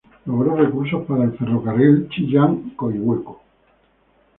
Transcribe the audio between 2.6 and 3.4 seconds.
a Coihueco.